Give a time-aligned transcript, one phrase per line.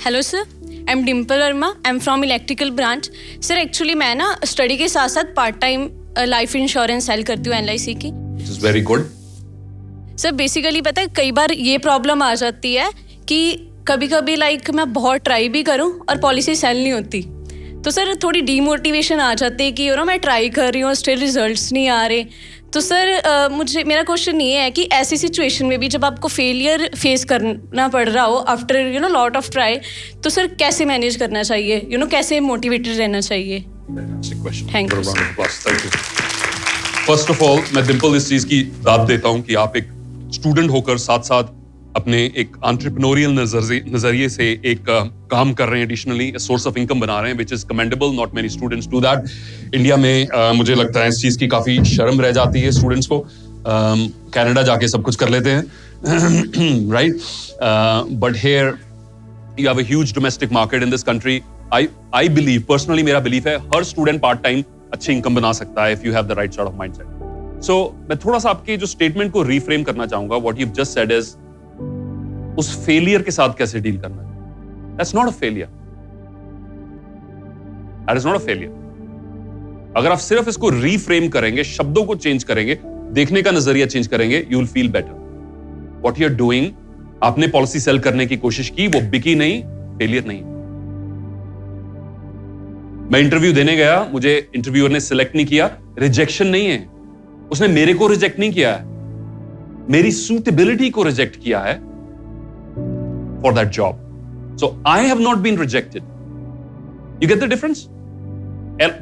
[0.00, 3.10] Hello sir I am Dimple Verma I am from electrical branch
[3.42, 7.56] sir actually मैं ना study के साथ साथ part time life insurance sell करती हूँ
[7.56, 8.10] एल की।
[8.62, 9.08] वेरी गुड
[10.18, 12.90] सर बेसिकली पता है कई बार ये प्रॉब्लम आ जाती है
[13.28, 13.40] कि
[13.88, 17.22] कभी कभी लाइक मैं बहुत ट्राई भी करूँ और पॉलिसी सेल नहीं होती।
[17.84, 20.94] तो सर थोड़ी डीमोटिवेशन आ जाती है कि यू नो मैं ट्राई कर रही हूँ
[20.94, 22.24] स्टिल रिजल्ट्स नहीं आ रहे।
[22.74, 26.28] तो सर आ, मुझे मेरा क्वेश्चन ये है कि ऐसी सिचुएशन में भी जब आपको
[26.28, 29.76] फेलियर फेस करना पड़ रहा हो after you know lot of try
[30.24, 31.76] तो सर कैसे मैनेज करना चाहिए?
[31.76, 33.60] यू you नो know, कैसे मोटिवेटेड रहना चाहिए?
[34.74, 35.02] Thank you
[37.06, 39.88] first of all मैं डिम्पल इस चीज़ की दाद देता हूँ कि आप एक
[40.34, 41.57] स्टूडेंट होकर साथ साथ
[41.98, 44.84] अपने एक एंटरप्रेन्योरियल नज़रिए से एक
[45.30, 48.34] काम कर रहे हैं एडिशनली सोर्स ऑफ़ इनकम बना रहे हैं which is commendable not
[48.34, 52.20] many students do that India में uh, मुझे लगता है इस चीज़ की काफ़ी शर्म
[52.20, 53.24] रह जाती है स्टूडेंट्स को।
[53.66, 57.20] कनाडा um, जाके सब कुछ कर लेते हैं। Right
[58.20, 58.74] but here
[59.60, 61.40] you have huge domestic market in this country
[61.74, 64.62] I I believe personally मेरा बिलीफ है हर स्टूडेंट पार्ट टाइम
[64.92, 67.76] अच्छी इनकम बना सकता है if you have the right sort of mindset so
[68.10, 71.34] मैं थोड़ा सा आपके जो स्टेटमेंट को रिफ्रेम करना चाहूँगा what you just said is
[72.58, 74.96] उस फेलियर के साथ कैसे डील करना है?
[74.96, 75.68] That's not a failure
[78.06, 78.70] that is not a failure
[79.96, 82.78] अगर आप सिर्फ़ इसको रीफ्रेम करेंगे, शब्दों को चेंज करेंगे,
[83.12, 86.66] देखने का नज़रिया चेंज करेंगे you will feel better what you're doing
[87.22, 89.62] आपने पॉलिसी सेल करने की कोशिश की, वो बिकी नहीं
[89.98, 90.42] फेलियर नहीं.
[93.12, 96.78] मैं इंटरव्यू देने गया, मुझे इंटरव्यूअर ने सिलेक्ट नहीं किया रिजेक्शन नहीं है.
[97.52, 98.84] उसने मेरे को रिजेक्ट नहीं किया है.
[99.90, 101.74] मेरी सूटेबिलिटी को रिजेक्ट किया है.
[103.42, 103.96] For that job.
[104.60, 106.02] So, I have not been rejected.
[107.20, 107.86] You get the difference?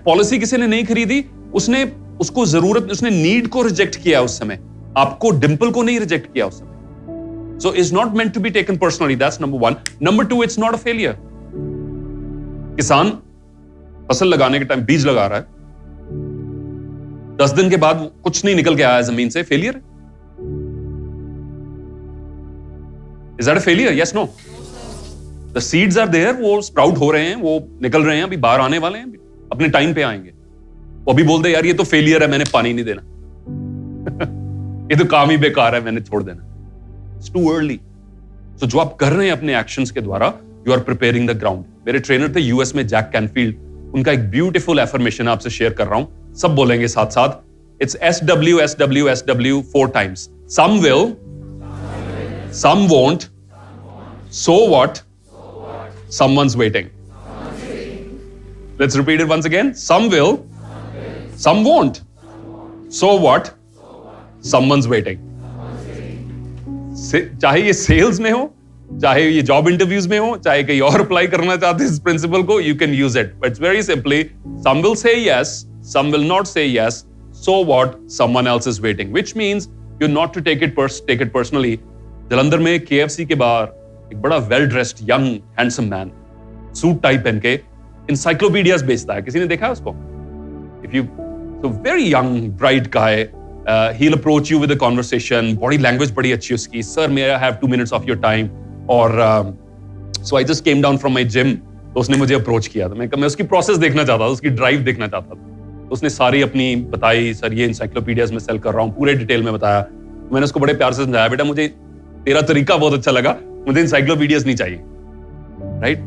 [0.04, 4.58] Policy किसी ने नहीं खरीदी, उसने, उसको ज़रूरत, उसने नीड को रिजेक्ट किया उस समय।
[4.96, 8.76] आपको डिंपल को नहीं रिजेक्ट किया उस समय। So is not meant to be taken
[8.76, 11.18] personally that's number one number two it's not a failure
[12.76, 13.10] किसान,
[14.08, 15.44] फ़सल लगाने के टाइम बीज लगा रहा है।
[17.36, 19.95] दस दिन के बाद कुछ नहीं निकल के आया ज़मीन से। फेलियर है।
[23.40, 24.24] Is that a failure yes no
[25.52, 28.60] the seeds are there वो स्प्राउट हो रहे हैं, वो निकल रहे हैं, अभी बाहर
[28.60, 29.06] आने वाले हैं,
[29.52, 30.30] अपने टाइम पे आएँगे।
[31.04, 33.02] वो अभी बोल दे यार, ये तो फेलियर है, मैंने पानी नहीं देना।
[34.90, 36.42] ये तो काम ही बेकार है, मैंने छोड़ देना।
[37.18, 37.80] इट्स टू अर्ली
[38.60, 40.32] सो जो आप कर रहे हैं अपने एक्शंस के द्वारा
[40.66, 44.78] you are preparing the ground मेरे ट्रेनर थे यूएस में जैक कैनफील्ड उनका एक ब्यूटीफुल
[44.78, 49.08] एफर्मेशन आपसे शेयर कर रहा हूँ। सब बोलेंगे साथ साथ it's S W S W
[49.08, 51.04] S W four times some will
[52.52, 53.30] Some won't.
[54.30, 55.02] So what?
[56.08, 56.90] Someone's waiting.
[58.78, 59.74] Let's repeat it once again.
[59.74, 60.46] Some will.
[61.36, 62.02] Some won't.
[62.88, 63.54] So what?
[64.42, 65.18] Someone's waiting.
[67.40, 68.54] चाहे ये sales में हो,
[69.00, 72.42] चाहे ये job interviews में हो, चाहे कहीं और अप्लाई करना चाहते हैं इस प्रिंसिपल
[72.42, 74.22] को you can use it but very simply
[74.66, 75.54] some will say yes
[75.92, 77.04] some will not say yes
[77.44, 79.68] so what someone else is waiting which means
[80.02, 80.76] you not to take it
[81.06, 81.78] take it personally
[82.30, 85.26] Jalandhar में के के बाहर एक बड़ा well dressed young
[85.58, 86.10] handsome man
[86.74, 87.52] suit type पहन के
[88.10, 89.90] इंसाइक्लोपीडियाज बेचता है। किसी ने देखा है उसको?
[90.84, 93.28] If you so very young bright guy
[93.98, 97.54] he approach you with a conversation body language बड़ी अच्छी उसकी sir may I have
[97.54, 98.48] two minutes of your time
[98.90, 99.16] और
[100.20, 103.08] so I just came down from my gym तो उसने मुझे approach किया। था मैं
[103.18, 106.74] मैं उसकी प्रोसेस देखना चाहता था, उसकी ड्राइव देखना चाहता था। तो उसने सारी अपनी
[106.76, 109.86] बताई सर ये इंसाइक्लोपीडियाज में सेल कर रहा हूँ, पूरे डिटेल में बताया।
[110.32, 111.74] मैंने उसको बड़े प्यार से समझाया, बेटा, मुझे
[112.26, 113.36] तेरा तरीका बहुत अच्छा लगा
[113.68, 114.80] मुझे इंसाइक्लोपीडियाज नहीं चाहिए।
[115.80, 115.98] राइट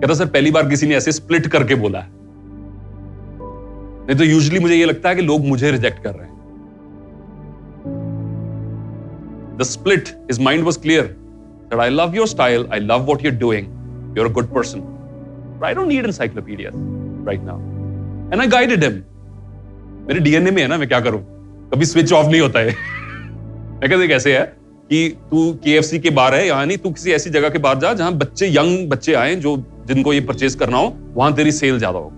[0.00, 2.08] कहता सर पहली बार किसी ने ऐसे स्प्लिट करके बोला है।
[4.06, 6.36] नहीं तो यूजली मुझे ये लगता है कि लोग मुझे रिजेक्ट कर रहे हैं।
[9.56, 11.16] The split his mind was clear
[11.72, 13.64] love your style, I love what you're doing,
[14.14, 14.82] you're a good person.
[15.58, 16.76] But I don't need encyclopedias
[17.28, 17.56] right now.
[18.32, 18.94] And I guided him.
[20.08, 21.20] मेरे डीएनए में है ना मैं क्या करूँ?
[21.74, 22.66] कभी स्विच ऑफ़ नहीं होता है।
[23.80, 24.65] मैं कहते कैसे है?
[24.90, 27.58] कि तू के एफ़ सी के बाहर है, यहाँ नहीं, तू किसी ऐसी जगह के
[27.58, 29.56] बाहर जा जहाँ बच्चे यंग बच्चे आए जो
[29.88, 32.12] जिनको ये परचेज करना हो, वहाँ तेरी सेल ज़्यादा हो।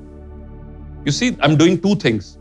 [1.06, 2.36] You see I am doing two things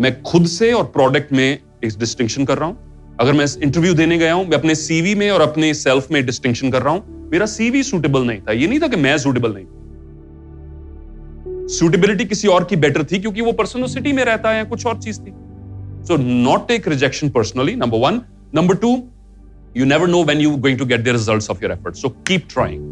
[0.00, 4.18] मैं खुद से और प्रोडक्ट में एक डिस्टिंक्शन कर रहा हूँ। अगर मैं इंटरव्यू देने
[4.18, 7.46] गया हूँ, मैं अपने सीवी में और अपने सेल्फ में डिस्टिंक्शन कर रहा हूँ। मेरा
[7.46, 9.64] सीवी सुटेबल नहीं था। ये नहीं था कि मैं सुटेबल नहीं
[11.68, 14.98] सुटेबिलिटी किसी और की बेटर थी क्योंकि वो पर्सन सिटी में रहता है, कुछ और
[14.98, 15.30] चीज़ थी।
[16.06, 18.20] So not take rejection personally number one
[18.54, 18.96] number two
[19.78, 22.00] you never know when you're going to get the results of your efforts.
[22.00, 22.84] So keep trying.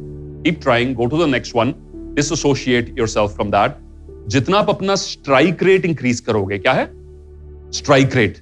[0.45, 0.95] Keep trying.
[0.95, 1.75] Go to the next one.
[2.15, 3.81] Disassociate yourself from that.
[4.29, 6.85] जितना आप अपना strike rate increase करोगे क्या है
[7.79, 8.37] strike rate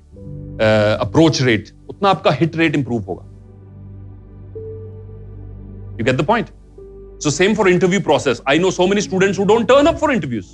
[1.04, 3.24] approach rate उतना आपका hit rate improve होगा
[5.98, 6.50] you get the point
[7.30, 8.40] same for interview process.
[8.46, 10.46] I know so many students who don't turn up for interviews.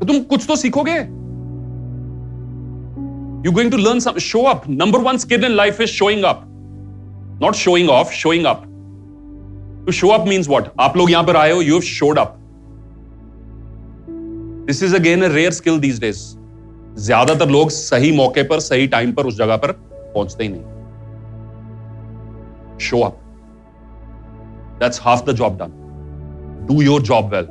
[0.00, 0.96] तो तुम कुछ तो सीखोगे
[3.44, 4.18] You're going to learn some.
[4.18, 4.68] Show up.
[4.68, 6.44] Number one skill in life is showing up.
[7.40, 8.66] Not showing off, showing up.
[9.86, 10.68] To show up means what?
[10.80, 12.36] आप लोग यहाँ पर आए हो, you have showed up.
[14.66, 16.20] This is again a rare skill these days.
[16.98, 19.72] ज़्यादातर लोग सही मौके पर सही टाइम पर उस जगह पर
[20.14, 20.62] पहुँचते ही नहीं
[22.78, 23.18] show up
[24.80, 25.72] that's half the job done
[26.68, 27.46] do your job well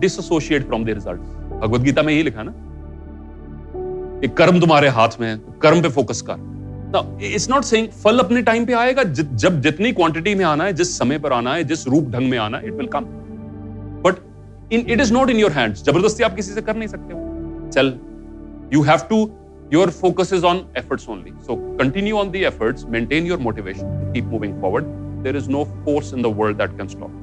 [0.00, 1.20] dissociate from the result
[1.60, 2.52] Bhagavad Gita में यही लिखा ना
[4.24, 6.48] एक कर्म तुम्हारे हाथ में है कर्म पे फोकस कर।
[7.24, 10.72] इट्स नॉट सेइंग फल अपने टाइम पे आएगा ज, जब जितनी क्वांटिटी में आना है
[10.72, 13.04] जिस समय पर आना है जिस रूप ढंग में आना it will come
[14.04, 14.14] but
[14.72, 17.70] in it is not in your hands ज़बरदस्ती आप किसी से कर नहीं सकते हो।
[17.70, 17.92] चल
[18.72, 19.16] you have to
[19.74, 21.32] your focus is on efforts only.
[21.46, 24.92] So continue on the efforts maintain your motivation keep moving forward.
[25.24, 27.16] There is no force in the world that can stop.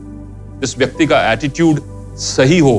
[0.62, 1.80] जिस व्यक्ति का एटीट्यूड
[2.26, 2.74] सही हो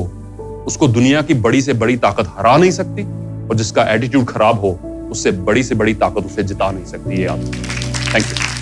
[0.67, 3.03] उसको दुनिया की बड़ी से बड़ी ताकत हरा नहीं सकती।
[3.49, 4.79] और जिसका एटीट्यूड खराब हो,
[5.11, 7.39] उससे बड़ी से बड़ी ताकत उसे जिता नहीं सकती है आप।
[8.13, 8.58] Thank you